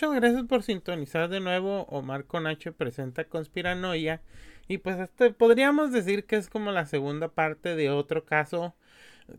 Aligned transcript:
Muchas 0.00 0.18
gracias 0.18 0.44
por 0.44 0.62
sintonizar 0.62 1.28
de 1.28 1.40
nuevo. 1.40 1.82
Omar 1.90 2.24
Conache 2.24 2.72
presenta 2.72 3.24
Conspiranoia. 3.24 4.22
Y 4.66 4.78
pues 4.78 4.98
este 4.98 5.30
podríamos 5.30 5.92
decir 5.92 6.24
que 6.24 6.36
es 6.36 6.48
como 6.48 6.72
la 6.72 6.86
segunda 6.86 7.28
parte 7.28 7.76
de 7.76 7.90
otro 7.90 8.24
caso 8.24 8.74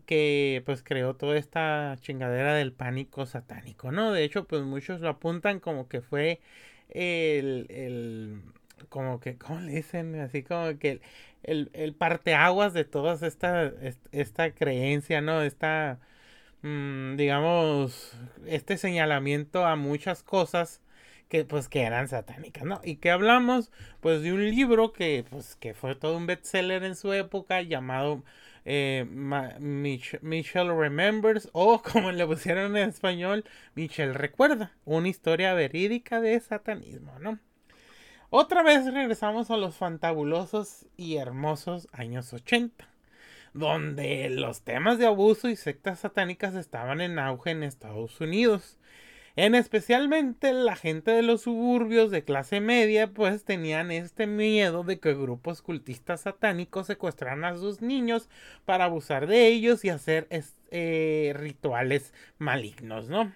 que 0.06 0.62
pues 0.64 0.84
creó 0.84 1.16
toda 1.16 1.36
esta 1.36 1.96
chingadera 2.00 2.54
del 2.54 2.72
pánico 2.72 3.26
satánico, 3.26 3.90
¿no? 3.90 4.12
De 4.12 4.22
hecho, 4.22 4.44
pues 4.44 4.62
muchos 4.62 5.00
lo 5.00 5.08
apuntan 5.08 5.58
como 5.58 5.88
que 5.88 6.00
fue 6.00 6.40
el, 6.90 7.66
el 7.68 8.42
como 8.88 9.18
que, 9.18 9.36
¿cómo 9.38 9.60
le 9.62 9.72
dicen? 9.72 10.14
Así 10.20 10.44
como 10.44 10.78
que 10.78 11.00
el, 11.42 11.70
el, 11.72 11.92
parteaguas 11.94 12.72
de 12.72 12.84
toda 12.84 13.14
esta, 13.26 13.72
esta 14.12 14.52
creencia, 14.54 15.20
¿no? 15.22 15.42
Esta 15.42 15.98
Mm, 16.62 17.16
digamos, 17.16 18.12
este 18.46 18.76
señalamiento 18.76 19.64
a 19.66 19.76
muchas 19.76 20.22
cosas 20.22 20.80
que 21.28 21.44
pues 21.44 21.68
que 21.68 21.82
eran 21.82 22.08
satánicas, 22.08 22.64
¿no? 22.64 22.80
Y 22.84 22.96
que 22.96 23.10
hablamos 23.10 23.70
pues 24.00 24.22
de 24.22 24.32
un 24.32 24.48
libro 24.50 24.92
que 24.92 25.24
pues 25.30 25.56
que 25.56 25.74
fue 25.74 25.94
todo 25.96 26.16
un 26.16 26.26
bestseller 26.26 26.84
en 26.84 26.94
su 26.94 27.12
época 27.12 27.62
llamado 27.62 28.22
eh, 28.64 29.06
Michelle 29.60 30.74
Remembers 30.74 31.48
o 31.52 31.82
como 31.92 32.12
le 32.12 32.26
pusieron 32.26 32.76
en 32.76 32.90
español 32.90 33.44
Michelle 33.74 34.12
Recuerda, 34.12 34.72
una 34.84 35.08
historia 35.08 35.54
verídica 35.54 36.20
de 36.20 36.38
satanismo, 36.40 37.18
¿no? 37.18 37.38
Otra 38.30 38.62
vez 38.62 38.92
regresamos 38.92 39.50
a 39.50 39.56
los 39.56 39.76
fantabulosos 39.76 40.86
y 40.96 41.16
hermosos 41.16 41.88
años 41.92 42.32
80 42.32 42.91
donde 43.54 44.30
los 44.30 44.62
temas 44.62 44.98
de 44.98 45.06
abuso 45.06 45.48
y 45.48 45.56
sectas 45.56 46.00
satánicas 46.00 46.54
estaban 46.54 47.00
en 47.00 47.18
auge 47.18 47.50
en 47.50 47.62
Estados 47.62 48.20
Unidos. 48.20 48.78
En 49.34 49.54
especialmente 49.54 50.52
la 50.52 50.76
gente 50.76 51.10
de 51.10 51.22
los 51.22 51.42
suburbios 51.42 52.10
de 52.10 52.22
clase 52.22 52.60
media 52.60 53.12
pues 53.12 53.44
tenían 53.44 53.90
este 53.90 54.26
miedo 54.26 54.84
de 54.84 55.00
que 55.00 55.14
grupos 55.14 55.62
cultistas 55.62 56.22
satánicos 56.22 56.86
secuestraran 56.86 57.44
a 57.44 57.56
sus 57.56 57.80
niños 57.80 58.28
para 58.66 58.84
abusar 58.84 59.26
de 59.26 59.46
ellos 59.46 59.84
y 59.86 59.88
hacer 59.88 60.28
eh, 60.70 61.32
rituales 61.34 62.12
malignos, 62.38 63.08
¿no? 63.08 63.32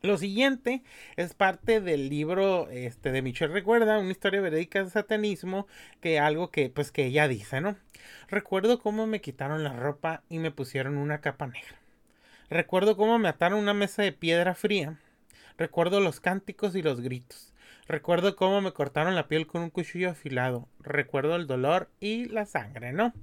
Lo 0.00 0.16
siguiente 0.16 0.84
es 1.16 1.34
parte 1.34 1.80
del 1.80 2.08
libro 2.08 2.68
este, 2.70 3.10
de 3.10 3.20
Michelle 3.20 3.52
Recuerda, 3.52 3.98
una 3.98 4.12
historia 4.12 4.40
verídica 4.40 4.84
de 4.84 4.90
satanismo, 4.90 5.66
que 6.00 6.20
algo 6.20 6.52
que 6.52 6.70
pues 6.70 6.92
que 6.92 7.06
ella 7.06 7.26
dice, 7.26 7.60
¿no? 7.60 7.76
Recuerdo 8.28 8.78
cómo 8.78 9.08
me 9.08 9.20
quitaron 9.20 9.64
la 9.64 9.72
ropa 9.72 10.22
y 10.28 10.38
me 10.38 10.52
pusieron 10.52 10.98
una 10.98 11.20
capa 11.20 11.48
negra. 11.48 11.80
Recuerdo 12.48 12.96
cómo 12.96 13.18
me 13.18 13.28
ataron 13.28 13.58
una 13.58 13.74
mesa 13.74 14.02
de 14.02 14.12
piedra 14.12 14.54
fría. 14.54 15.00
Recuerdo 15.56 15.98
los 15.98 16.20
cánticos 16.20 16.76
y 16.76 16.82
los 16.82 17.00
gritos. 17.00 17.52
Recuerdo 17.88 18.36
cómo 18.36 18.60
me 18.60 18.72
cortaron 18.72 19.16
la 19.16 19.26
piel 19.26 19.48
con 19.48 19.62
un 19.62 19.70
cuchillo 19.70 20.10
afilado. 20.10 20.68
Recuerdo 20.78 21.34
el 21.34 21.48
dolor 21.48 21.90
y 21.98 22.26
la 22.26 22.46
sangre, 22.46 22.92
¿no? 22.92 23.14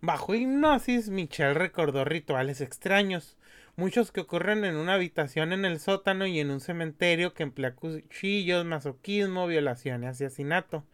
Bajo 0.00 0.34
hipnosis, 0.34 1.10
Michelle 1.10 1.52
recordó 1.52 2.06
rituales 2.06 2.62
extraños 2.62 3.36
muchos 3.76 4.10
que 4.12 4.20
ocurren 4.20 4.64
en 4.64 4.76
una 4.76 4.94
habitación 4.94 5.52
en 5.52 5.64
el 5.64 5.80
sótano 5.80 6.26
y 6.26 6.40
en 6.40 6.50
un 6.50 6.60
cementerio 6.60 7.34
que 7.34 7.42
emplea 7.44 7.74
cuchillos, 7.74 8.64
masoquismo, 8.64 9.46
violación 9.46 10.04
y 10.04 10.06
asesinato. 10.06 10.84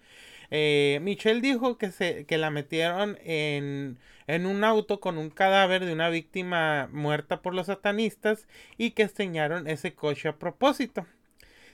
Eh, 0.51 1.01
Michelle 1.03 1.41
dijo 1.41 1.79
que, 1.79 1.91
se, 1.91 2.27
que 2.27 2.37
la 2.39 2.51
metieron 2.51 3.19
en, 3.25 3.99
en, 4.27 4.47
un 4.47 4.65
auto 4.65 5.01
con 5.01 5.17
un 5.17 5.31
cadáver 5.31 5.85
de 5.87 5.95
una 5.95 6.11
víctima 6.11 6.89
muerta 6.93 7.41
por 7.41 7.55
los 7.55 7.69
satanistas 7.69 8.47
y 8.77 8.91
que 8.91 9.03
esteñaron 9.05 9.67
ese 9.67 9.95
coche 9.95 10.29
a 10.29 10.39
propósito. 10.39 11.07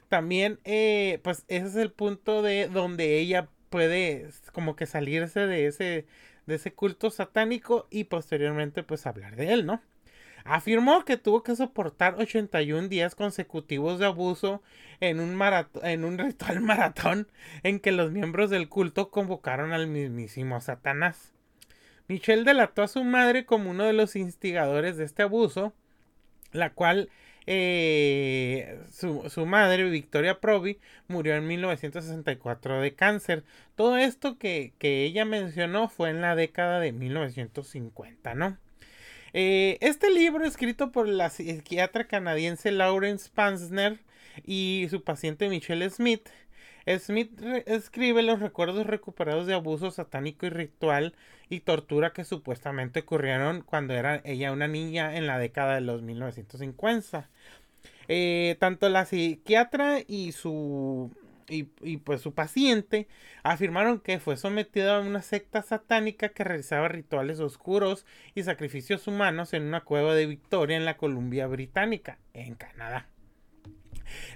También, 0.08 0.60
eh, 0.64 1.20
pues 1.24 1.44
ese 1.48 1.66
es 1.66 1.76
el 1.76 1.92
punto 1.92 2.42
de 2.42 2.68
donde 2.68 3.18
ella 3.18 3.48
puede 3.70 4.30
como 4.52 4.76
que 4.76 4.86
salirse 4.86 5.40
de 5.46 5.66
ese, 5.66 6.06
de 6.46 6.54
ese 6.54 6.72
culto 6.72 7.10
satánico 7.10 7.88
y 7.90 8.04
posteriormente 8.04 8.82
pues 8.82 9.06
hablar 9.06 9.36
de 9.36 9.52
él, 9.52 9.66
¿no? 9.66 9.82
Afirmó 10.48 11.04
que 11.04 11.16
tuvo 11.16 11.42
que 11.42 11.56
soportar 11.56 12.14
81 12.18 12.88
días 12.88 13.14
consecutivos 13.14 13.98
de 13.98 14.06
abuso 14.06 14.62
en 15.00 15.20
un, 15.20 15.40
en 15.82 16.04
un 16.04 16.18
ritual 16.18 16.60
maratón 16.62 17.28
en 17.62 17.80
que 17.80 17.92
los 17.92 18.10
miembros 18.10 18.50
del 18.50 18.68
culto 18.68 19.10
convocaron 19.10 19.72
al 19.72 19.86
mismísimo 19.86 20.60
Satanás. 20.60 21.32
Michelle 22.08 22.44
delató 22.44 22.82
a 22.82 22.88
su 22.88 23.04
madre 23.04 23.44
como 23.44 23.70
uno 23.70 23.84
de 23.84 23.92
los 23.92 24.16
instigadores 24.16 24.96
de 24.96 25.04
este 25.04 25.22
abuso, 25.22 25.74
la 26.52 26.70
cual 26.70 27.10
eh, 27.46 28.80
su, 28.90 29.46
madre, 29.46 29.84
Victoria 29.84 30.40
Proby, 30.40 30.78
murió 31.06 31.34
en 31.34 31.46
1964 31.46 32.80
de 32.80 32.94
cáncer. 32.94 33.44
Todo 33.74 33.96
esto 33.96 34.38
que, 34.38 34.72
que 34.78 35.04
ella 35.04 35.24
mencionó 35.24 35.88
fue 35.88 36.10
en 36.10 36.20
la 36.22 36.34
década 36.34 36.80
de 36.80 36.92
1950, 36.92 38.34
¿no? 38.34 38.58
Eh, 39.32 39.78
este 39.80 40.10
libro, 40.10 40.44
escrito 40.44 40.90
por 40.92 41.08
la 41.08 41.30
psiquiatra 41.30 42.06
canadiense 42.06 42.70
Lawrence 42.72 43.30
Pansner 43.34 44.00
y 44.44 44.86
su 44.90 45.02
paciente 45.02 45.48
Michelle 45.48 45.88
Smith, 45.90 46.28
Smith 46.98 47.30
escribe 47.66 48.22
los 48.22 48.40
recuerdos 48.40 48.86
recuperados 48.86 49.46
de 49.46 49.52
abuso 49.52 49.90
satánico 49.90 50.46
y 50.46 50.50
ritual 50.50 51.14
y 51.50 51.60
tortura 51.60 52.14
que 52.14 52.24
supuestamente 52.24 53.00
ocurrieron 53.00 53.60
cuando 53.60 53.94
era 53.94 54.22
ella 54.24 54.52
una 54.52 54.68
niña 54.68 55.16
en 55.16 55.26
la 55.26 55.38
década 55.38 55.74
de 55.74 55.82
los 55.82 56.00
1950. 56.00 57.28
Eh, 58.08 58.56
tanto 58.58 58.88
la 58.88 59.04
psiquiatra 59.04 59.98
y 60.06 60.32
su 60.32 61.10
y, 61.48 61.96
pues 61.98 62.20
su 62.20 62.34
paciente 62.34 63.08
afirmaron 63.42 64.00
que 64.00 64.18
fue 64.18 64.36
sometido 64.36 64.92
a 64.92 65.00
una 65.00 65.22
secta 65.22 65.62
satánica 65.62 66.30
que 66.30 66.44
realizaba 66.44 66.88
rituales 66.88 67.40
oscuros 67.40 68.06
y 68.34 68.42
sacrificios 68.42 69.06
humanos 69.06 69.54
en 69.54 69.62
una 69.62 69.82
cueva 69.82 70.14
de 70.14 70.26
Victoria 70.26 70.76
en 70.76 70.84
la 70.84 70.96
Columbia 70.96 71.46
Británica, 71.46 72.18
en 72.34 72.54
Canadá. 72.54 73.08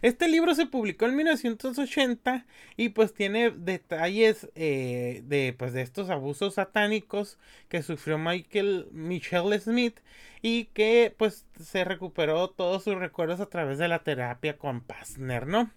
Este 0.03 0.29
libro 0.29 0.55
se 0.55 0.67
publicó 0.67 1.07
en 1.07 1.17
1980 1.17 2.47
y 2.77 2.91
pues 2.91 3.15
tiene 3.15 3.51
detalles 3.51 4.51
eh, 4.55 5.23
de, 5.25 5.55
pues, 5.57 5.73
de 5.73 5.83
estos 5.83 6.11
abusos 6.11 6.55
satánicos 6.55 7.39
que 7.69 7.83
sufrió 7.83 8.19
Michael 8.19 8.89
Michelle 8.93 9.59
Smith 9.61 10.01
y 10.43 10.67
que 10.67 11.15
pues 11.17 11.47
se 11.61 11.85
recuperó 11.85 12.51
todos 12.51 12.85
sus 12.85 12.97
recuerdos 12.97 13.41
a 13.41 13.47
través 13.47 13.79
de 13.79 13.89
la 13.89 14.03
terapia 14.03 14.59
con 14.59 14.81
Pasner, 14.81 15.47
¿no? 15.47 15.71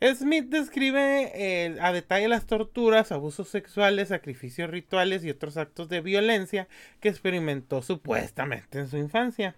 Smith 0.00 0.46
describe 0.46 1.32
eh, 1.34 1.76
a 1.80 1.92
detalle 1.92 2.28
las 2.28 2.46
torturas, 2.46 3.10
abusos 3.10 3.48
sexuales, 3.48 4.08
sacrificios 4.08 4.70
rituales 4.70 5.24
y 5.24 5.30
otros 5.30 5.56
actos 5.56 5.88
de 5.88 6.00
violencia 6.00 6.68
que 7.00 7.08
experimentó 7.08 7.82
supuestamente 7.82 8.78
en 8.78 8.88
su 8.88 8.96
infancia. 8.96 9.56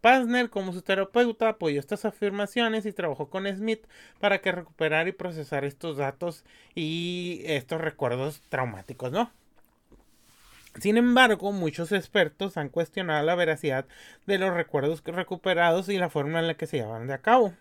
Pasner, 0.00 0.50
como 0.50 0.72
su 0.72 0.82
terapeuta, 0.82 1.48
apoyó 1.48 1.80
estas 1.80 2.04
afirmaciones 2.04 2.84
y 2.86 2.92
trabajó 2.92 3.30
con 3.30 3.46
Smith 3.46 3.86
para 4.20 4.40
que 4.40 4.52
recuperara 4.52 5.08
y 5.08 5.12
procesara 5.12 5.66
estos 5.66 5.96
datos 5.96 6.44
y 6.74 7.42
estos 7.44 7.80
recuerdos 7.80 8.42
traumáticos, 8.48 9.12
¿no? 9.12 9.30
Sin 10.80 10.98
embargo, 10.98 11.52
muchos 11.52 11.90
expertos 11.92 12.56
han 12.56 12.68
cuestionado 12.68 13.24
la 13.24 13.34
veracidad 13.34 13.86
de 14.26 14.38
los 14.38 14.52
recuerdos 14.52 15.02
recuperados 15.04 15.88
y 15.88 15.96
la 15.96 16.10
forma 16.10 16.40
en 16.40 16.48
la 16.48 16.54
que 16.54 16.66
se 16.66 16.78
llevan 16.78 17.06
de 17.06 17.18
cabo. 17.18 17.54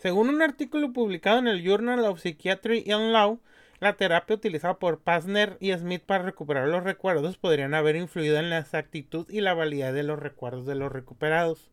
Según 0.00 0.30
un 0.30 0.40
artículo 0.40 0.94
publicado 0.94 1.40
en 1.40 1.46
el 1.46 1.62
Journal 1.62 2.06
of 2.06 2.20
Psychiatry 2.20 2.90
and 2.90 3.12
Law, 3.12 3.38
la 3.80 3.96
terapia 3.98 4.34
utilizada 4.34 4.78
por 4.78 5.00
Pasner 5.00 5.58
y 5.60 5.74
Smith 5.74 6.04
para 6.06 6.24
recuperar 6.24 6.68
los 6.68 6.84
recuerdos 6.84 7.36
podrían 7.36 7.74
haber 7.74 7.96
influido 7.96 8.38
en 8.38 8.48
la 8.48 8.60
exactitud 8.60 9.28
y 9.28 9.42
la 9.42 9.52
validez 9.52 9.92
de 9.92 10.02
los 10.02 10.18
recuerdos 10.18 10.64
de 10.64 10.74
los 10.74 10.90
recuperados. 10.90 11.70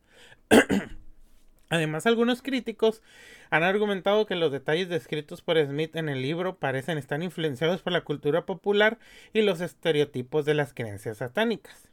Además, 1.69 2.05
algunos 2.05 2.41
críticos 2.41 3.01
han 3.49 3.63
argumentado 3.63 4.25
que 4.25 4.35
los 4.35 4.51
detalles 4.51 4.89
descritos 4.89 5.41
por 5.41 5.57
Smith 5.65 5.95
en 5.95 6.09
el 6.09 6.21
libro 6.21 6.57
parecen 6.57 6.97
estar 6.97 7.23
influenciados 7.23 7.81
por 7.81 7.93
la 7.93 8.01
cultura 8.01 8.45
popular 8.45 8.99
y 9.31 9.41
los 9.41 9.61
estereotipos 9.61 10.43
de 10.43 10.53
las 10.53 10.73
creencias 10.73 11.19
satánicas. 11.19 11.89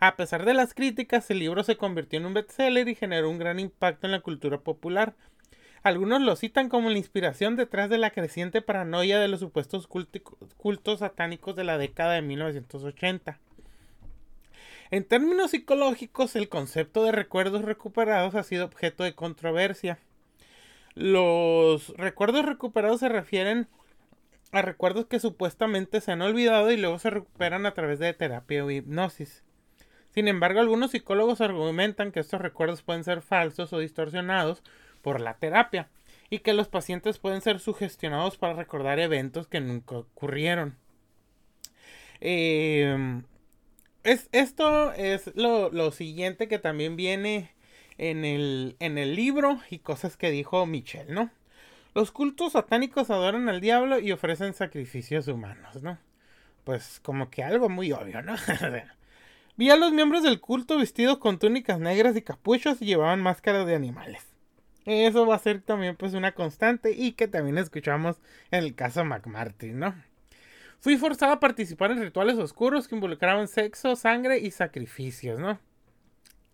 A 0.00 0.16
pesar 0.16 0.46
de 0.46 0.54
las 0.54 0.72
críticas, 0.72 1.30
el 1.30 1.40
libro 1.40 1.62
se 1.62 1.76
convirtió 1.76 2.18
en 2.18 2.24
un 2.24 2.32
bestseller 2.32 2.88
y 2.88 2.94
generó 2.94 3.28
un 3.28 3.38
gran 3.38 3.60
impacto 3.60 4.06
en 4.06 4.12
la 4.12 4.20
cultura 4.20 4.60
popular, 4.60 5.14
algunos 5.82 6.20
lo 6.20 6.36
citan 6.36 6.68
como 6.68 6.90
la 6.90 6.98
inspiración 6.98 7.56
detrás 7.56 7.90
de 7.90 7.98
la 7.98 8.10
creciente 8.10 8.62
paranoia 8.62 9.18
de 9.18 9.28
los 9.28 9.40
supuestos 9.40 9.86
cultos 9.86 10.98
satánicos 10.98 11.56
de 11.56 11.64
la 11.64 11.78
década 11.78 12.14
de 12.14 12.22
1980. 12.22 13.38
En 14.90 15.04
términos 15.04 15.50
psicológicos, 15.50 16.34
el 16.34 16.48
concepto 16.48 17.04
de 17.04 17.12
recuerdos 17.12 17.62
recuperados 17.62 18.34
ha 18.34 18.42
sido 18.42 18.64
objeto 18.64 19.04
de 19.04 19.14
controversia. 19.14 19.98
Los 20.94 21.90
recuerdos 21.96 22.46
recuperados 22.46 23.00
se 23.00 23.08
refieren 23.08 23.68
a 24.50 24.62
recuerdos 24.62 25.06
que 25.06 25.20
supuestamente 25.20 26.00
se 26.00 26.12
han 26.12 26.22
olvidado 26.22 26.70
y 26.72 26.78
luego 26.78 26.98
se 26.98 27.10
recuperan 27.10 27.66
a 27.66 27.74
través 27.74 27.98
de 27.98 28.14
terapia 28.14 28.64
o 28.64 28.70
hipnosis. 28.70 29.44
Sin 30.08 30.26
embargo, 30.26 30.60
algunos 30.60 30.92
psicólogos 30.92 31.42
argumentan 31.42 32.10
que 32.10 32.20
estos 32.20 32.40
recuerdos 32.40 32.82
pueden 32.82 33.04
ser 33.04 33.20
falsos 33.20 33.72
o 33.74 33.78
distorsionados 33.78 34.62
por 35.08 35.22
la 35.22 35.38
terapia. 35.38 35.88
y 36.28 36.40
que 36.40 36.52
los 36.52 36.68
pacientes 36.68 37.16
pueden 37.16 37.40
ser 37.40 37.60
sugestionados 37.60 38.36
para 38.36 38.52
recordar 38.52 38.98
eventos 38.98 39.48
que 39.48 39.60
nunca 39.62 39.96
ocurrieron. 39.96 40.76
Em, 42.20 43.22
es, 44.04 44.28
esto 44.32 44.92
es 44.92 45.34
lo, 45.34 45.70
lo, 45.70 45.90
siguiente 45.92 46.46
que 46.46 46.58
también 46.58 46.96
viene 46.96 47.54
en 47.96 48.26
el, 48.26 48.76
en 48.80 48.98
el 48.98 49.16
libro 49.16 49.60
y 49.70 49.78
cosas 49.78 50.18
que 50.18 50.30
dijo 50.30 50.66
Michelle, 50.66 51.10
¿no? 51.10 51.30
Los 51.94 52.10
cultos 52.10 52.52
satánicos 52.52 53.08
adoran 53.08 53.48
al 53.48 53.62
diablo 53.62 53.98
y 53.98 54.12
ofrecen 54.12 54.52
sacrificios 54.52 55.26
humanos, 55.28 55.82
¿no? 55.82 55.96
Pues 56.64 57.00
como 57.02 57.30
que 57.30 57.42
algo 57.42 57.70
muy 57.70 57.92
obvio, 57.92 58.20
¿no? 58.20 58.34
Vi 59.56 59.70
a 59.70 59.76
los 59.76 59.92
miembros 59.92 60.22
del 60.22 60.40
culto 60.42 60.76
vestidos 60.76 61.16
con 61.16 61.38
túnicas 61.38 61.80
negras 61.80 62.14
y 62.16 62.20
capuchos 62.20 62.82
y 62.82 62.84
llevaban 62.84 63.22
máscaras 63.22 63.66
de 63.66 63.74
animales. 63.74 64.37
Eso 64.88 65.26
va 65.26 65.34
a 65.34 65.38
ser 65.38 65.60
también 65.60 65.96
pues 65.96 66.14
una 66.14 66.32
constante 66.32 66.92
y 66.92 67.12
que 67.12 67.28
también 67.28 67.58
escuchamos 67.58 68.16
en 68.50 68.64
el 68.64 68.74
caso 68.74 69.04
McMartin, 69.04 69.78
¿no? 69.78 69.94
Fui 70.80 70.96
forzado 70.96 71.32
a 71.32 71.40
participar 71.40 71.90
en 71.90 72.00
rituales 72.00 72.38
oscuros 72.38 72.88
que 72.88 72.94
involucraban 72.94 73.48
sexo, 73.48 73.96
sangre 73.96 74.38
y 74.38 74.50
sacrificios, 74.50 75.38
¿no? 75.38 75.60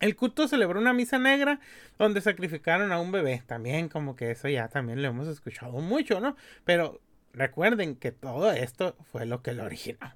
El 0.01 0.17
culto 0.17 0.49
celebró 0.49 0.81
una 0.81 0.91
misa 0.91 1.17
negra 1.17 1.61
donde 1.97 2.19
sacrificaron 2.19 2.91
a 2.91 2.99
un 2.99 3.13
bebé. 3.13 3.41
También 3.47 3.87
como 3.87 4.17
que 4.17 4.31
eso 4.31 4.49
ya 4.49 4.67
también 4.67 5.01
lo 5.01 5.07
hemos 5.07 5.29
escuchado 5.29 5.79
mucho, 5.79 6.19
¿no? 6.19 6.35
Pero 6.65 6.99
recuerden 7.31 7.95
que 7.95 8.11
todo 8.11 8.51
esto 8.51 8.97
fue 9.13 9.25
lo 9.25 9.43
que 9.43 9.53
lo 9.53 9.63
originó. 9.63 10.13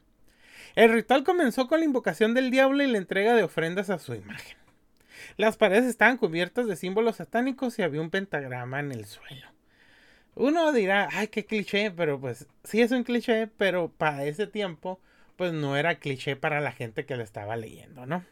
El 0.75 0.91
ritual 0.91 1.23
comenzó 1.23 1.69
con 1.69 1.79
la 1.79 1.85
invocación 1.85 2.33
del 2.33 2.51
diablo 2.51 2.83
y 2.83 2.87
la 2.87 2.97
entrega 2.97 3.33
de 3.33 3.43
ofrendas 3.43 3.89
a 3.89 3.97
su 3.97 4.13
imagen. 4.13 4.57
Las 5.37 5.57
paredes 5.57 5.85
estaban 5.85 6.17
cubiertas 6.17 6.67
de 6.67 6.75
símbolos 6.75 7.17
satánicos 7.17 7.79
y 7.79 7.83
había 7.83 8.01
un 8.01 8.09
pentagrama 8.09 8.79
en 8.79 8.91
el 8.91 9.05
suelo. 9.05 9.47
Uno 10.35 10.71
dirá, 10.71 11.09
ay, 11.11 11.27
qué 11.27 11.45
cliché, 11.45 11.91
pero 11.91 12.19
pues 12.19 12.47
sí 12.63 12.81
es 12.81 12.91
un 12.91 13.03
cliché, 13.03 13.47
pero 13.47 13.91
para 13.91 14.23
ese 14.25 14.47
tiempo, 14.47 15.01
pues 15.35 15.53
no 15.53 15.75
era 15.75 15.95
cliché 15.95 16.35
para 16.35 16.61
la 16.61 16.71
gente 16.71 17.05
que 17.05 17.15
lo 17.17 17.23
estaba 17.23 17.57
leyendo, 17.57 18.05
¿no? 18.05 18.23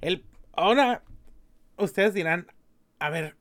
El, 0.00 0.24
ahora, 0.52 1.02
ustedes 1.76 2.14
dirán, 2.14 2.46
a 2.98 3.10
ver, 3.10 3.36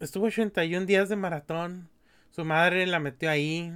estuvo 0.00 0.26
81 0.26 0.86
días 0.86 1.08
de 1.08 1.16
maratón, 1.16 1.88
su 2.30 2.44
madre 2.44 2.86
la 2.86 3.00
metió 3.00 3.30
ahí, 3.30 3.72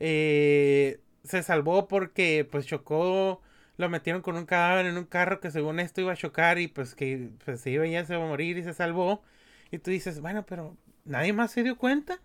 eh, 0.00 1.00
se 1.24 1.42
salvó 1.42 1.88
porque 1.88 2.46
pues 2.50 2.66
chocó, 2.66 3.40
lo 3.76 3.88
metieron 3.88 4.22
con 4.22 4.36
un 4.36 4.46
cadáver 4.46 4.86
en 4.86 4.96
un 4.96 5.04
carro 5.04 5.40
que 5.40 5.50
según 5.50 5.80
esto 5.80 6.00
iba 6.00 6.12
a 6.12 6.16
chocar 6.16 6.58
y 6.58 6.68
pues 6.68 6.94
que 6.94 7.30
pues, 7.44 7.60
se 7.60 7.70
iba 7.70 7.86
ya 7.86 8.04
se 8.04 8.14
iba 8.14 8.24
a 8.24 8.28
morir 8.28 8.58
y 8.58 8.62
se 8.62 8.74
salvó. 8.74 9.22
Y 9.70 9.78
tú 9.78 9.90
dices, 9.90 10.20
bueno, 10.20 10.46
pero 10.46 10.76
nadie 11.04 11.32
más 11.32 11.50
se 11.52 11.62
dio 11.62 11.76
cuenta. 11.76 12.20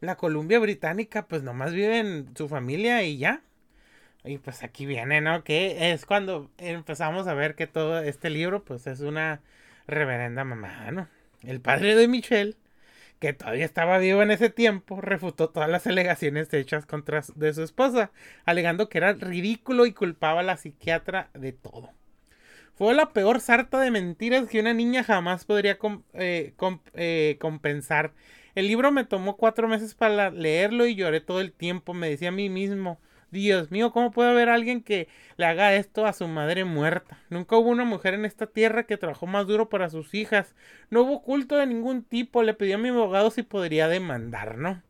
La 0.00 0.16
Columbia 0.16 0.58
Británica 0.58 1.26
pues 1.26 1.42
nomás 1.42 1.72
vive 1.72 1.98
en 1.98 2.36
su 2.36 2.48
familia 2.48 3.02
y 3.02 3.18
ya. 3.18 3.42
Y 4.24 4.38
pues 4.38 4.62
aquí 4.62 4.86
viene, 4.86 5.20
¿no? 5.20 5.44
Que 5.44 5.92
es 5.92 6.04
cuando 6.06 6.50
empezamos 6.58 7.26
a 7.28 7.34
ver 7.34 7.54
que 7.54 7.66
todo 7.66 8.00
este 8.00 8.30
libro 8.30 8.64
pues 8.64 8.86
es 8.86 9.00
una 9.00 9.40
reverenda 9.86 10.44
mamá, 10.44 10.90
¿no? 10.90 11.08
El 11.42 11.60
padre 11.60 11.94
de 11.94 12.08
Michelle 12.08 12.56
que 13.18 13.32
todavía 13.32 13.64
estaba 13.64 13.98
vivo 13.98 14.22
en 14.22 14.30
ese 14.30 14.50
tiempo, 14.50 15.00
refutó 15.00 15.48
todas 15.48 15.68
las 15.68 15.86
alegaciones 15.86 16.52
hechas 16.52 16.86
contra 16.86 17.22
de 17.34 17.54
su 17.54 17.62
esposa, 17.62 18.10
alegando 18.44 18.88
que 18.88 18.98
era 18.98 19.12
ridículo 19.14 19.86
y 19.86 19.92
culpaba 19.92 20.40
a 20.40 20.44
la 20.44 20.56
psiquiatra 20.56 21.30
de 21.34 21.52
todo. 21.52 21.90
Fue 22.76 22.94
la 22.94 23.12
peor 23.12 23.40
sarta 23.40 23.80
de 23.80 23.90
mentiras 23.90 24.48
que 24.48 24.60
una 24.60 24.74
niña 24.74 25.02
jamás 25.02 25.46
podría 25.46 25.78
eh, 26.12 26.54
eh, 26.94 27.36
compensar. 27.40 28.12
El 28.54 28.68
libro 28.68 28.92
me 28.92 29.04
tomó 29.04 29.36
cuatro 29.36 29.66
meses 29.66 29.94
para 29.94 30.30
leerlo 30.30 30.86
y 30.86 30.94
lloré 30.94 31.22
todo 31.22 31.40
el 31.40 31.52
tiempo. 31.52 31.94
Me 31.94 32.10
decía 32.10 32.28
a 32.28 32.32
mí 32.32 32.50
mismo, 32.50 32.98
Dios 33.36 33.70
mío, 33.70 33.92
¿cómo 33.92 34.10
puede 34.10 34.30
haber 34.30 34.48
alguien 34.48 34.82
que 34.82 35.08
le 35.36 35.44
haga 35.44 35.74
esto 35.74 36.06
a 36.06 36.12
su 36.12 36.26
madre 36.26 36.64
muerta? 36.64 37.18
Nunca 37.30 37.56
hubo 37.56 37.68
una 37.68 37.84
mujer 37.84 38.14
en 38.14 38.24
esta 38.24 38.46
tierra 38.46 38.84
que 38.84 38.96
trabajó 38.96 39.26
más 39.26 39.46
duro 39.46 39.68
para 39.68 39.90
sus 39.90 40.14
hijas. 40.14 40.54
No 40.90 41.02
hubo 41.02 41.22
culto 41.22 41.56
de 41.56 41.66
ningún 41.66 42.02
tipo. 42.02 42.42
Le 42.42 42.54
pedí 42.54 42.72
a 42.72 42.78
mi 42.78 42.88
abogado 42.88 43.30
si 43.30 43.42
podría 43.42 43.88
demandar, 43.88 44.56
¿no? 44.56 44.82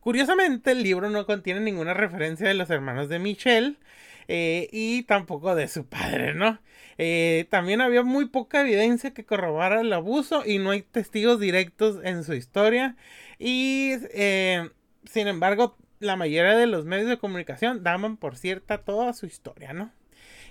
Curiosamente, 0.00 0.72
el 0.72 0.82
libro 0.82 1.08
no 1.08 1.24
contiene 1.24 1.60
ninguna 1.60 1.94
referencia 1.94 2.46
de 2.46 2.54
los 2.54 2.68
hermanos 2.68 3.08
de 3.08 3.18
Michelle 3.18 3.76
eh, 4.28 4.68
y 4.70 5.04
tampoco 5.04 5.54
de 5.54 5.66
su 5.68 5.86
padre, 5.86 6.34
¿no? 6.34 6.60
Eh, 6.98 7.46
también 7.50 7.80
había 7.80 8.02
muy 8.02 8.26
poca 8.26 8.60
evidencia 8.60 9.12
que 9.12 9.24
corrobara 9.24 9.80
el 9.80 9.92
abuso 9.92 10.44
y 10.46 10.58
no 10.58 10.70
hay 10.70 10.82
testigos 10.82 11.40
directos 11.40 11.98
en 12.04 12.22
su 12.22 12.34
historia. 12.34 12.96
Y, 13.38 13.94
eh, 14.12 14.68
sin 15.04 15.26
embargo, 15.26 15.76
la 16.04 16.16
mayoría 16.16 16.56
de 16.56 16.66
los 16.66 16.84
medios 16.84 17.08
de 17.08 17.18
comunicación 17.18 17.82
daban 17.82 18.16
por 18.16 18.36
cierta 18.36 18.78
toda 18.78 19.12
su 19.12 19.26
historia, 19.26 19.72
¿no? 19.72 19.92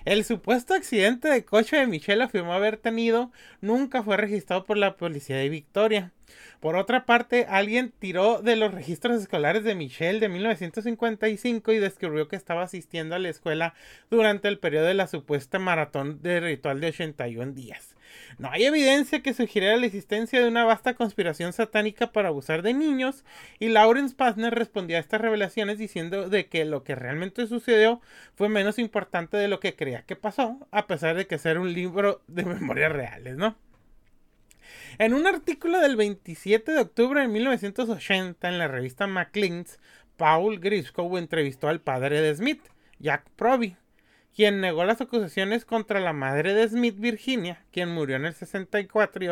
El 0.04 0.22
supuesto 0.24 0.74
accidente 0.74 1.28
de 1.28 1.46
coche 1.46 1.78
de 1.78 1.86
Michelle 1.86 2.22
afirmó 2.22 2.52
haber 2.52 2.76
tenido 2.76 3.32
nunca 3.62 4.02
fue 4.02 4.18
registrado 4.18 4.64
por 4.64 4.76
la 4.76 4.98
policía 4.98 5.38
de 5.38 5.48
Victoria. 5.48 6.12
Por 6.60 6.76
otra 6.76 7.06
parte, 7.06 7.46
alguien 7.48 7.92
tiró 7.98 8.42
de 8.42 8.56
los 8.56 8.74
registros 8.74 9.22
escolares 9.22 9.64
de 9.64 9.74
Michelle 9.74 10.20
de 10.20 10.28
1955 10.28 11.72
y 11.72 11.78
descubrió 11.78 12.28
que 12.28 12.36
estaba 12.36 12.62
asistiendo 12.62 13.14
a 13.14 13.18
la 13.18 13.30
escuela 13.30 13.72
durante 14.10 14.48
el 14.48 14.58
periodo 14.58 14.86
de 14.86 14.94
la 14.94 15.06
supuesta 15.06 15.58
maratón 15.58 16.20
de 16.20 16.40
ritual 16.40 16.80
de 16.80 16.88
81 16.88 17.52
días. 17.52 17.94
No 18.38 18.50
hay 18.50 18.64
evidencia 18.64 19.22
que 19.22 19.34
sugiriera 19.34 19.76
la 19.76 19.86
existencia 19.86 20.40
de 20.40 20.48
una 20.48 20.64
vasta 20.64 20.94
conspiración 20.94 21.52
satánica 21.52 22.12
para 22.12 22.28
abusar 22.28 22.62
de 22.62 22.74
niños, 22.74 23.24
y 23.58 23.68
Lawrence 23.68 24.14
Pazner 24.14 24.54
respondió 24.54 24.96
a 24.96 25.00
estas 25.00 25.20
revelaciones 25.20 25.78
diciendo 25.78 26.28
de 26.28 26.46
que 26.46 26.64
lo 26.64 26.84
que 26.84 26.94
realmente 26.94 27.46
sucedió 27.46 28.00
fue 28.34 28.48
menos 28.48 28.78
importante 28.78 29.36
de 29.36 29.48
lo 29.48 29.60
que 29.60 29.76
creía 29.76 30.02
que 30.02 30.16
pasó, 30.16 30.66
a 30.70 30.86
pesar 30.86 31.16
de 31.16 31.26
que 31.26 31.38
ser 31.38 31.58
un 31.58 31.72
libro 31.72 32.22
de 32.26 32.44
memorias 32.44 32.92
reales, 32.92 33.36
¿no? 33.36 33.56
En 34.98 35.12
un 35.12 35.26
artículo 35.26 35.80
del 35.80 35.96
27 35.96 36.72
de 36.72 36.80
octubre 36.80 37.20
de 37.20 37.28
1980 37.28 38.48
en 38.48 38.58
la 38.58 38.68
revista 38.68 39.06
Maclean's, 39.06 39.80
Paul 40.16 40.60
Griscoe 40.60 41.18
entrevistó 41.18 41.68
al 41.68 41.80
padre 41.80 42.20
de 42.20 42.34
Smith, 42.34 42.62
Jack 43.00 43.28
Proby, 43.36 43.76
quien 44.34 44.60
negó 44.60 44.84
las 44.84 45.00
acusaciones 45.00 45.64
contra 45.64 46.00
la 46.00 46.12
madre 46.12 46.54
de 46.54 46.68
Smith, 46.68 46.96
Virginia, 46.98 47.62
quien 47.72 47.88
murió 47.88 48.16
en 48.16 48.24
el 48.24 48.34
64 48.34 49.24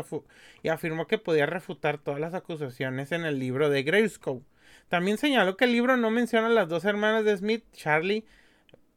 y, 0.62 0.68
afirmó 0.68 1.06
que 1.06 1.18
podía 1.18 1.46
refutar 1.46 1.98
todas 1.98 2.20
las 2.20 2.34
acusaciones 2.34 3.10
en 3.12 3.24
el 3.24 3.38
libro 3.38 3.68
de 3.68 3.82
Griscoe. 3.82 4.42
También 4.88 5.18
señaló 5.18 5.56
que 5.56 5.64
el 5.64 5.72
libro 5.72 5.96
no 5.96 6.10
menciona 6.10 6.46
a 6.46 6.50
las 6.50 6.68
dos 6.68 6.84
hermanas 6.84 7.24
de 7.24 7.36
Smith, 7.36 7.64
Charlie 7.72 8.24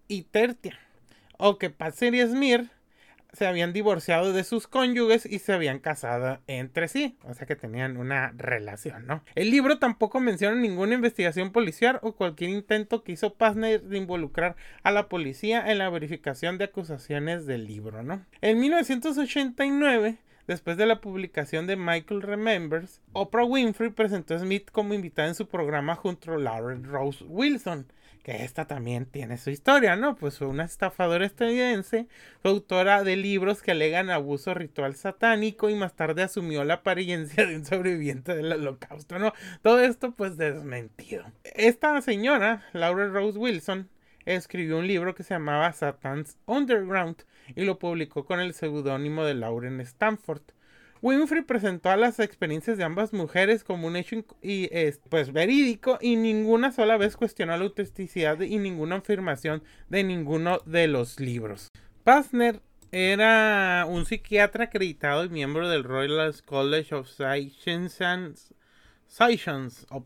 y 0.08 0.24
Tertia, 0.24 0.80
o 1.38 1.58
que 1.58 1.70
Patsy 1.70 2.08
y 2.08 2.22
Smith 2.22 2.70
se 3.36 3.46
habían 3.46 3.74
divorciado 3.74 4.34
de 4.34 4.44
sus 4.44 4.68
cónyuges 4.68 5.26
y 5.26 5.40
se 5.40 5.54
habían 5.54 5.80
casado 5.80 6.40
entre 6.48 6.88
sí, 6.88 7.18
o 7.24 7.34
sea 7.34 7.46
que 7.46 7.56
tenían 7.56 7.98
una 7.98 8.34
relación, 8.36 9.06
¿no? 9.06 9.24
El 9.36 9.52
libro 9.52 9.78
tampoco 9.78 10.20
menciona 10.20 10.56
ninguna 10.56 10.96
investigación 10.96 11.52
policial 11.52 12.00
o 12.02 12.14
cualquier 12.14 12.50
intento 12.50 13.04
que 13.04 13.12
hizo 13.12 13.34
Pazner 13.34 13.82
de 13.82 13.98
involucrar 13.98 14.56
a 14.84 14.92
la 14.92 15.10
policía 15.10 15.70
en 15.72 15.78
la 15.78 15.90
verificación 15.90 16.58
de 16.58 16.66
acusaciones 16.66 17.46
del 17.46 17.66
libro, 17.66 18.04
¿no? 18.04 18.26
En 18.42 18.60
1989 18.60 20.18
Después 20.48 20.78
de 20.78 20.86
la 20.86 21.02
publicación 21.02 21.66
de 21.66 21.76
Michael 21.76 22.22
Remembers, 22.22 23.02
Oprah 23.14 23.46
Winfrey 23.46 23.90
presentó 23.90 24.36
a 24.36 24.40
Smith 24.40 24.70
como 24.72 24.94
invitada 24.94 25.28
en 25.28 25.34
su 25.34 25.48
programa 25.48 25.96
junto 25.96 26.34
a 26.34 26.38
Lauren 26.38 26.84
Rose 26.84 27.24
Wilson, 27.24 27.88
que 28.26 28.44
esta 28.44 28.66
también 28.66 29.06
tiene 29.06 29.38
su 29.38 29.52
historia, 29.52 29.96
¿no? 29.96 30.16
Pues 30.16 30.40
fue 30.40 30.48
una 30.48 30.64
estafadora 30.64 31.28
estadounidense, 31.28 32.08
fue 32.42 32.50
autora 32.50 33.04
de 33.04 33.16
libros 33.18 33.62
que 33.62 33.70
alegan 33.70 34.10
abuso 34.10 34.56
ritual 34.56 34.96
satánico 34.96 35.70
y 35.70 35.76
más 35.76 35.96
tarde 35.96 36.24
asumió 36.24 36.64
la 36.64 36.74
apariencia 36.76 37.46
de 37.46 37.58
un 37.58 37.66
sobreviviente 37.66 38.34
del 38.34 38.52
holocausto, 38.52 39.20
¿no? 39.20 39.32
Todo 39.62 39.80
esto 39.80 40.16
pues 40.16 40.38
desmentido. 40.38 41.24
Esta 41.44 42.02
señora, 42.02 42.66
Laura 42.74 43.10
Rose 43.10 43.38
Wilson, 43.38 43.90
escribió 44.26 44.80
un 44.80 44.88
libro 44.88 45.14
que 45.14 45.22
se 45.22 45.36
llamaba 45.36 45.72
Satan's 45.72 46.40
Underground 46.48 47.18
y 47.56 47.64
lo 47.64 47.78
publicó 47.78 48.26
con 48.26 48.40
el 48.40 48.56
seudónimo 48.56 49.24
de 49.24 49.36
Lauren 49.36 49.80
Stanford. 49.82 50.42
Winfrey 51.06 51.44
presentó 51.44 51.92
a 51.92 51.98
las 51.98 52.20
experiencias 52.20 52.80
de 52.80 52.84
ambas 52.84 53.14
mujeres 53.14 53.64
como 53.64 53.86
un 53.86 53.96
hecho 53.96 54.26
y, 54.42 54.68
pues, 55.12 55.32
verídico 55.32 56.00
y 56.02 56.16
ninguna 56.16 56.72
sola 56.72 56.98
vez 56.98 57.16
cuestionó 57.16 57.56
la 57.56 57.64
autenticidad 57.64 58.42
y 58.42 58.58
ninguna 58.58 58.96
afirmación 58.96 59.62
de 59.88 60.04
ninguno 60.04 60.62
de 60.66 60.88
los 60.88 61.20
libros. 61.20 61.72
Pazner 62.04 62.60
era 62.92 63.86
un 63.88 64.08
psiquiatra 64.08 64.64
acreditado 64.64 65.24
y 65.26 65.30
miembro 65.30 65.70
del 65.70 65.84
Royal 65.84 66.34
College 66.44 66.96
of 66.96 67.08
Sciences 67.08 68.52
Science 69.08 69.86
o 69.92 70.04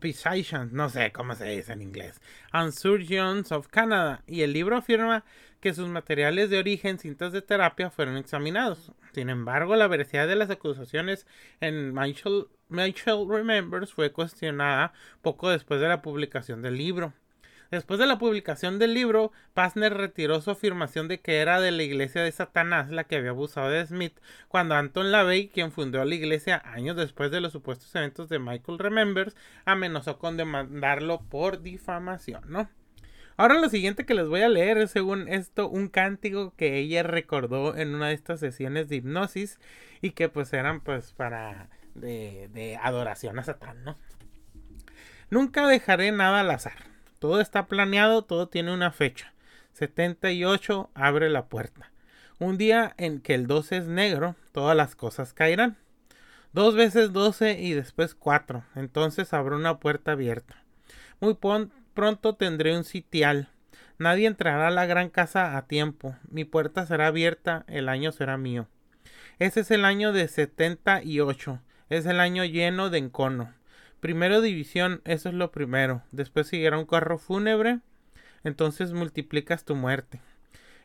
no 0.70 0.88
sé 0.90 1.12
cómo 1.12 1.34
se 1.34 1.46
dice 1.46 1.72
en 1.72 1.80
inglés, 1.80 2.20
and 2.52 2.72
Surgeons 2.72 3.52
of 3.52 3.68
Canada, 3.68 4.22
y 4.26 4.42
el 4.42 4.52
libro 4.52 4.76
afirma 4.76 5.24
que 5.60 5.72
sus 5.72 5.88
materiales 5.88 6.50
de 6.50 6.58
origen, 6.58 6.98
cintas 6.98 7.32
de 7.32 7.40
terapia, 7.40 7.90
fueron 7.90 8.18
examinados. 8.18 8.92
Sin 9.12 9.30
embargo, 9.30 9.76
la 9.76 9.88
veracidad 9.88 10.28
de 10.28 10.36
las 10.36 10.50
acusaciones 10.50 11.26
en 11.60 11.92
Michael 11.92 12.46
Michael 12.70 13.26
Remembers 13.28 13.92
fue 13.92 14.12
cuestionada 14.12 14.92
poco 15.22 15.50
después 15.50 15.80
de 15.80 15.88
la 15.88 16.02
publicación 16.02 16.62
del 16.62 16.78
libro. 16.78 17.12
Después 17.70 18.00
de 18.00 18.06
la 18.06 18.18
publicación 18.18 18.78
del 18.78 18.94
libro, 18.94 19.32
Pazner 19.54 19.94
retiró 19.94 20.40
su 20.40 20.50
afirmación 20.50 21.06
de 21.06 21.20
que 21.20 21.38
era 21.38 21.60
de 21.60 21.70
la 21.70 21.84
iglesia 21.84 22.22
de 22.22 22.32
Satanás 22.32 22.90
la 22.90 23.04
que 23.04 23.16
había 23.16 23.30
abusado 23.30 23.70
de 23.70 23.86
Smith, 23.86 24.18
cuando 24.48 24.74
Anton 24.74 25.12
LaVey, 25.12 25.48
quien 25.48 25.70
fundó 25.70 26.04
la 26.04 26.14
iglesia 26.14 26.62
años 26.64 26.96
después 26.96 27.30
de 27.30 27.40
los 27.40 27.52
supuestos 27.52 27.94
eventos 27.94 28.28
de 28.28 28.40
Michael 28.40 28.78
Remembers, 28.78 29.36
amenazó 29.64 30.18
con 30.18 30.36
demandarlo 30.36 31.22
por 31.28 31.62
difamación, 31.62 32.42
¿no? 32.48 32.68
Ahora 33.40 33.58
lo 33.58 33.70
siguiente 33.70 34.04
que 34.04 34.12
les 34.12 34.28
voy 34.28 34.42
a 34.42 34.50
leer 34.50 34.76
es 34.76 34.90
según 34.90 35.26
esto 35.26 35.66
un 35.66 35.88
cántico 35.88 36.52
que 36.58 36.76
ella 36.76 37.02
recordó 37.02 37.74
en 37.74 37.94
una 37.94 38.08
de 38.08 38.12
estas 38.12 38.38
sesiones 38.38 38.90
de 38.90 38.96
hipnosis 38.96 39.58
y 40.02 40.10
que 40.10 40.28
pues 40.28 40.52
eran 40.52 40.82
pues 40.82 41.14
para 41.14 41.70
de, 41.94 42.50
de 42.52 42.76
adoración 42.76 43.38
a 43.38 43.42
Satán, 43.42 43.82
¿no? 43.82 43.96
Nunca 45.30 45.66
dejaré 45.66 46.12
nada 46.12 46.40
al 46.40 46.50
azar. 46.50 46.74
Todo 47.18 47.40
está 47.40 47.66
planeado, 47.66 48.26
todo 48.26 48.48
tiene 48.48 48.74
una 48.74 48.92
fecha. 48.92 49.32
78 49.72 50.90
abre 50.92 51.30
la 51.30 51.46
puerta. 51.46 51.90
Un 52.38 52.58
día 52.58 52.92
en 52.98 53.22
que 53.22 53.32
el 53.32 53.46
12 53.46 53.78
es 53.78 53.86
negro, 53.86 54.36
todas 54.52 54.76
las 54.76 54.94
cosas 54.94 55.32
caerán. 55.32 55.78
Dos 56.52 56.74
veces 56.74 57.14
12 57.14 57.58
y 57.58 57.72
después 57.72 58.14
4. 58.14 58.64
Entonces 58.74 59.32
habrá 59.32 59.56
una 59.56 59.80
puerta 59.80 60.12
abierta. 60.12 60.62
Muy 61.20 61.32
pronto 61.94 62.34
tendré 62.34 62.76
un 62.76 62.84
sitial. 62.84 63.48
Nadie 63.98 64.26
entrará 64.26 64.68
a 64.68 64.70
la 64.70 64.86
gran 64.86 65.10
casa 65.10 65.56
a 65.56 65.66
tiempo. 65.66 66.16
Mi 66.28 66.44
puerta 66.44 66.86
será 66.86 67.08
abierta, 67.08 67.64
el 67.68 67.88
año 67.88 68.12
será 68.12 68.36
mío. 68.36 68.66
Ese 69.38 69.60
es 69.60 69.70
el 69.70 69.84
año 69.84 70.12
de 70.12 70.28
78. 70.28 71.60
Es 71.90 72.06
el 72.06 72.20
año 72.20 72.44
lleno 72.44 72.90
de 72.90 72.98
encono. 72.98 73.52
Primero 74.00 74.40
división, 74.40 75.02
eso 75.04 75.28
es 75.28 75.34
lo 75.34 75.50
primero. 75.50 76.02
Después 76.12 76.46
seguirá 76.46 76.78
un 76.78 76.86
carro 76.86 77.18
fúnebre. 77.18 77.80
Entonces 78.44 78.92
multiplicas 78.92 79.64
tu 79.64 79.74
muerte. 79.74 80.20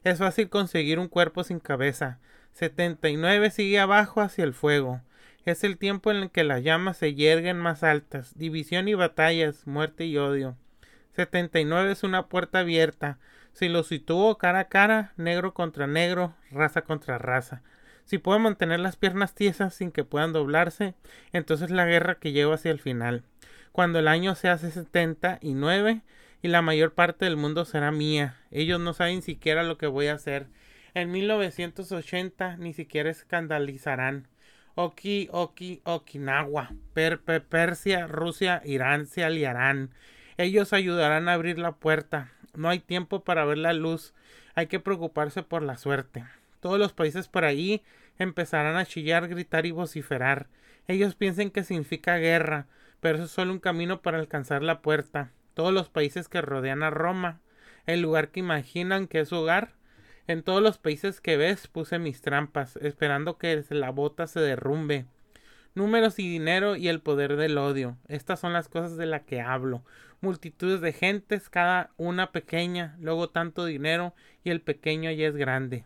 Es 0.04 0.20
fácil 0.20 0.50
conseguir 0.50 1.00
un 1.00 1.08
cuerpo 1.08 1.44
sin 1.44 1.60
cabeza. 1.60 2.20
79 2.52 3.52
sigue 3.52 3.80
abajo 3.80 4.22
hacia 4.22 4.44
el 4.44 4.54
fuego. 4.54 5.02
Es 5.46 5.64
el 5.64 5.78
tiempo 5.78 6.12
en 6.12 6.18
el 6.18 6.32
que 6.32 6.44
las 6.44 6.64
llamas 6.64 6.98
se 6.98 7.14
yerguen 7.14 7.58
más 7.58 7.84
altas. 7.84 8.38
División 8.38 8.88
y 8.88 8.94
batallas, 8.94 9.68
muerte 9.68 10.06
y 10.06 10.18
odio. 10.18 10.58
79 11.16 11.92
es 11.92 12.04
una 12.04 12.28
puerta 12.28 12.60
abierta. 12.60 13.20
Si 13.54 13.70
lo 13.70 13.84
sitúo 13.84 14.38
cara 14.38 14.60
a 14.60 14.68
cara, 14.68 15.14
negro 15.16 15.54
contra 15.54 15.88
negro, 15.88 16.36
raza 16.52 16.82
contra 16.82 17.18
raza. 17.18 17.62
Si 18.04 18.18
puedo 18.18 18.38
mantener 18.38 18.80
las 18.80 18.98
piernas 18.98 19.34
tiesas 19.34 19.74
sin 19.74 19.92
que 19.92 20.04
puedan 20.04 20.34
doblarse, 20.34 20.94
entonces 21.32 21.72
la 21.72 21.86
guerra 21.86 22.16
que 22.16 22.32
llevo 22.34 22.54
hacia 22.54 22.72
el 22.72 22.80
final. 22.80 23.24
Cuando 23.72 24.00
el 24.00 24.08
año 24.08 24.36
se 24.36 24.50
hace 24.50 24.72
79 24.72 26.02
y 26.42 26.48
la 26.48 26.62
mayor 26.62 26.94
parte 26.94 27.26
del 27.26 27.38
mundo 27.38 27.66
será 27.66 27.92
mía. 27.92 28.38
Ellos 28.52 28.80
no 28.80 28.94
saben 28.94 29.22
siquiera 29.22 29.64
lo 29.64 29.78
que 29.78 29.88
voy 29.88 30.08
a 30.08 30.14
hacer. 30.14 30.48
En 30.94 31.12
1980 31.12 32.58
ni 32.58 32.74
siquiera 32.74 33.10
escandalizarán. 33.10 34.28
Oki, 34.76 35.30
Oki, 35.32 35.82
Okinawa, 35.86 36.72
per, 36.94 37.22
Persia, 37.22 38.08
Rusia, 38.08 38.62
Irán 38.66 39.08
se 39.08 39.24
aliarán. 39.24 39.92
Ellos 40.38 40.74
ayudarán 40.74 41.30
a 41.30 41.34
abrir 41.34 41.60
la 41.60 41.74
puerta. 41.74 42.32
No 42.54 42.70
hay 42.70 42.80
tiempo 42.80 43.24
para 43.24 43.46
ver 43.46 43.58
la 43.58 43.74
luz. 43.74 44.14
Hay 44.54 44.68
que 44.68 44.80
preocuparse 44.80 45.44
por 45.44 45.62
la 45.62 45.78
suerte. 45.78 46.26
Todos 46.60 46.78
los 46.78 46.94
países 46.94 47.28
por 47.28 47.46
ahí 47.46 47.84
empezarán 48.18 48.76
a 48.76 48.86
chillar, 48.86 49.28
gritar 49.28 49.66
y 49.66 49.72
vociferar. 49.72 50.48
Ellos 50.88 51.16
piensan 51.16 51.52
que 51.52 51.64
significa 51.64 52.18
guerra, 52.18 52.68
pero 53.00 53.16
eso 53.16 53.26
es 53.26 53.32
solo 53.32 53.54
un 53.54 53.60
camino 53.60 54.02
para 54.02 54.20
alcanzar 54.20 54.62
la 54.62 54.82
puerta. 54.82 55.32
Todos 55.54 55.74
los 55.74 55.90
países 55.90 56.28
que 56.28 56.42
rodean 56.42 56.84
a 56.84 56.90
Roma, 56.90 57.40
el 57.86 58.02
lugar 58.02 58.30
que 58.30 58.42
imaginan 58.42 59.08
que 59.08 59.22
es 59.22 59.32
hogar. 59.32 59.74
En 60.28 60.44
todos 60.44 60.62
los 60.62 60.78
países 60.78 61.22
que 61.22 61.38
ves 61.38 61.68
puse 61.68 62.00
mis 62.00 62.22
trampas, 62.22 62.78
esperando 62.78 63.38
que 63.38 63.64
la 63.70 63.92
bota 63.92 64.28
se 64.28 64.40
derrumbe. 64.40 65.06
Números 65.76 66.20
y 66.20 66.30
dinero 66.30 66.78
y 66.78 66.88
el 66.88 67.02
poder 67.02 67.36
del 67.36 67.58
odio. 67.58 67.98
Estas 68.08 68.40
son 68.40 68.54
las 68.54 68.70
cosas 68.70 68.96
de 68.96 69.06
las 69.06 69.24
que 69.24 69.42
hablo. 69.42 69.84
Multitudes 70.22 70.80
de 70.80 70.94
gentes, 70.94 71.50
cada 71.50 71.92
una 71.98 72.32
pequeña, 72.32 72.96
luego 72.98 73.30
tanto 73.30 73.66
dinero 73.66 74.16
y 74.46 74.52
el 74.52 74.62
pequeño 74.62 75.12
ya 75.12 75.28
es 75.28 75.36
grande. 75.36 75.84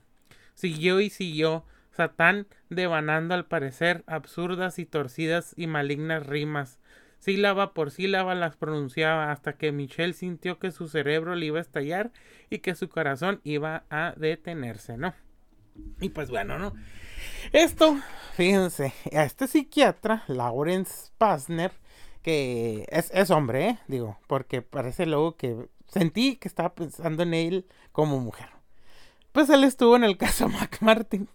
Siguió 0.54 1.00
y 1.00 1.10
siguió, 1.10 1.66
Satán 1.92 2.46
devanando 2.70 3.34
al 3.34 3.48
parecer 3.48 4.04
absurdas 4.06 4.78
y 4.78 4.86
torcidas 4.86 5.56
y 5.58 5.66
malignas 5.66 6.28
rimas. 6.28 6.80
Sílaba 7.18 7.74
por 7.74 7.90
sílaba 7.90 8.36
las 8.36 8.56
pronunciaba 8.56 9.32
hasta 9.32 9.54
que 9.54 9.72
Michelle 9.72 10.14
sintió 10.14 10.60
que 10.60 10.72
su 10.72 10.88
cerebro 10.88 11.34
le 11.34 11.48
iba 11.48 11.58
a 11.58 11.62
estallar 11.62 12.12
y 12.52 12.60
que 12.60 12.76
su 12.76 12.90
corazón 12.90 13.42
iba 13.44 13.86
a 13.90 14.14
detenerse, 14.16 14.98
¿no? 14.98 15.16
Y 16.00 16.10
pues 16.10 16.30
bueno, 16.30 16.58
¿no? 16.58 16.74
Esto, 17.52 17.98
fíjense, 18.36 18.94
a 19.14 19.24
este 19.24 19.48
psiquiatra, 19.48 20.24
Lawrence 20.28 21.12
Pasner, 21.18 21.72
que 22.22 22.86
es, 22.90 23.12
es 23.14 23.32
hombre, 23.32 23.70
¿eh? 23.70 23.80
digo, 23.88 24.18
porque 24.28 24.62
parece 24.62 25.06
luego 25.06 25.36
que 25.36 25.70
sentí 25.88 26.36
que 26.38 26.48
estaba 26.48 26.74
pensando 26.76 27.24
en 27.24 27.34
él 27.34 27.66
como 27.92 28.20
mujer 28.20 28.59
pues 29.32 29.50
él 29.50 29.64
estuvo 29.64 29.96
en 29.96 30.04
el 30.04 30.18
caso 30.18 30.48
McMartin 30.50 31.30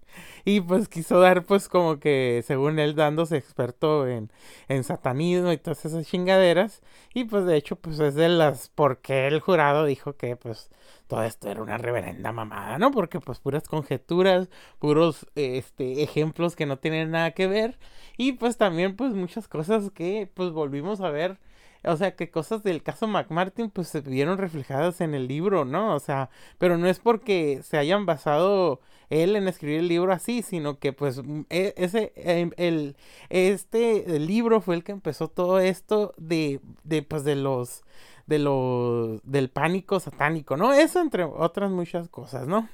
y 0.44 0.60
pues 0.60 0.88
quiso 0.88 1.20
dar 1.20 1.44
pues 1.44 1.68
como 1.68 1.98
que 1.98 2.42
según 2.46 2.78
él 2.78 2.94
dándose 2.94 3.36
experto 3.36 4.06
en, 4.06 4.30
en 4.68 4.84
satanismo 4.84 5.52
y 5.52 5.58
todas 5.58 5.84
esas 5.84 6.06
chingaderas 6.06 6.82
y 7.14 7.24
pues 7.24 7.46
de 7.46 7.56
hecho 7.56 7.76
pues 7.76 7.98
es 8.00 8.14
de 8.14 8.28
las 8.28 8.70
porque 8.74 9.26
el 9.26 9.40
jurado 9.40 9.84
dijo 9.84 10.16
que 10.16 10.36
pues 10.36 10.70
todo 11.06 11.22
esto 11.24 11.50
era 11.50 11.62
una 11.62 11.78
reverenda 11.78 12.32
mamada, 12.32 12.78
¿no? 12.78 12.90
Porque 12.90 13.20
pues 13.20 13.38
puras 13.40 13.68
conjeturas, 13.68 14.48
puros 14.78 15.26
este 15.34 16.02
ejemplos 16.02 16.56
que 16.56 16.66
no 16.66 16.78
tienen 16.78 17.10
nada 17.10 17.32
que 17.32 17.46
ver 17.46 17.78
y 18.16 18.32
pues 18.32 18.56
también 18.56 18.96
pues 18.96 19.14
muchas 19.14 19.48
cosas 19.48 19.90
que 19.90 20.30
pues 20.34 20.50
volvimos 20.50 21.00
a 21.00 21.10
ver 21.10 21.38
o 21.86 21.96
sea, 21.96 22.16
que 22.16 22.30
cosas 22.30 22.62
del 22.62 22.82
caso 22.82 23.06
McMartin 23.06 23.70
pues 23.70 23.88
se 23.88 24.00
vieron 24.00 24.38
reflejadas 24.38 25.00
en 25.00 25.14
el 25.14 25.28
libro, 25.28 25.64
¿no? 25.64 25.94
O 25.94 26.00
sea, 26.00 26.30
pero 26.58 26.78
no 26.78 26.88
es 26.88 26.98
porque 26.98 27.60
se 27.62 27.78
hayan 27.78 28.06
basado 28.06 28.80
él 29.10 29.36
en 29.36 29.48
escribir 29.48 29.80
el 29.80 29.88
libro 29.88 30.12
así, 30.12 30.42
sino 30.42 30.78
que 30.78 30.92
pues 30.92 31.22
mm, 31.22 31.42
e, 31.50 31.74
ese 31.76 32.12
em, 32.16 32.50
el 32.56 32.96
este 33.30 34.18
libro 34.18 34.60
fue 34.60 34.76
el 34.76 34.84
que 34.84 34.92
empezó 34.92 35.28
todo 35.28 35.60
esto 35.60 36.14
de 36.16 36.60
de 36.84 37.02
pues 37.02 37.24
de 37.24 37.36
los 37.36 37.84
de 38.26 38.38
los 38.38 39.20
del 39.24 39.50
pánico 39.50 40.00
satánico, 40.00 40.56
¿no? 40.56 40.72
Eso 40.72 41.00
entre 41.00 41.24
otras 41.24 41.70
muchas 41.70 42.08
cosas, 42.08 42.46
¿no? 42.48 42.68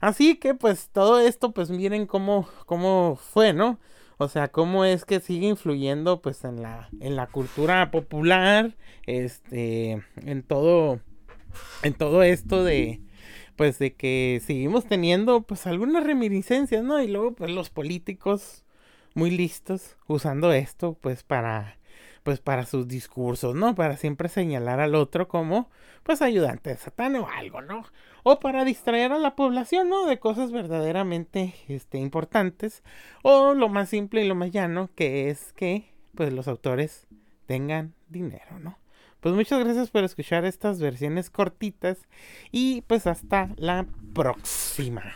Así 0.00 0.36
que 0.36 0.54
pues 0.54 0.90
todo 0.92 1.20
esto 1.20 1.52
pues 1.52 1.70
miren 1.70 2.06
cómo 2.06 2.48
cómo 2.66 3.16
fue, 3.16 3.52
¿no? 3.52 3.78
O 4.22 4.28
sea, 4.28 4.48
cómo 4.48 4.84
es 4.84 5.04
que 5.04 5.20
sigue 5.20 5.48
influyendo 5.48 6.22
pues 6.22 6.44
en 6.44 6.62
la, 6.62 6.88
en 7.00 7.16
la 7.16 7.26
cultura 7.26 7.90
popular, 7.90 8.76
este, 9.06 10.02
en 10.16 10.42
todo, 10.42 11.00
en 11.82 11.94
todo 11.94 12.22
esto 12.22 12.62
de, 12.62 13.00
pues 13.56 13.78
de 13.78 13.94
que 13.94 14.40
seguimos 14.44 14.86
teniendo 14.86 15.42
pues 15.42 15.66
algunas 15.66 16.04
reminiscencias, 16.04 16.84
¿no? 16.84 17.02
Y 17.02 17.08
luego 17.08 17.34
pues 17.34 17.50
los 17.50 17.70
políticos 17.70 18.64
muy 19.14 19.30
listos 19.30 19.96
usando 20.06 20.52
esto 20.52 20.96
pues 21.00 21.22
para 21.24 21.78
pues 22.22 22.40
para 22.40 22.64
sus 22.66 22.88
discursos, 22.88 23.54
¿no? 23.54 23.74
Para 23.74 23.96
siempre 23.96 24.28
señalar 24.28 24.80
al 24.80 24.94
otro 24.94 25.28
como 25.28 25.70
pues 26.02 26.22
ayudante 26.22 26.70
de 26.70 26.76
Satán 26.76 27.16
o 27.16 27.28
algo, 27.28 27.62
¿no? 27.62 27.84
O 28.22 28.38
para 28.38 28.64
distraer 28.64 29.12
a 29.12 29.18
la 29.18 29.34
población, 29.34 29.88
¿no? 29.88 30.06
De 30.06 30.18
cosas 30.18 30.52
verdaderamente 30.52 31.54
este, 31.68 31.98
importantes. 31.98 32.82
O 33.22 33.54
lo 33.54 33.68
más 33.68 33.88
simple 33.88 34.24
y 34.24 34.28
lo 34.28 34.34
más 34.34 34.50
llano, 34.50 34.90
que 34.94 35.30
es 35.30 35.52
que 35.52 35.92
pues 36.14 36.32
los 36.32 36.48
autores 36.48 37.06
tengan 37.46 37.94
dinero, 38.08 38.58
¿no? 38.58 38.78
Pues 39.20 39.34
muchas 39.34 39.60
gracias 39.60 39.90
por 39.90 40.02
escuchar 40.02 40.44
estas 40.44 40.80
versiones 40.80 41.30
cortitas 41.30 42.08
y 42.50 42.82
pues 42.82 43.06
hasta 43.06 43.50
la 43.56 43.86
próxima. 44.14 45.14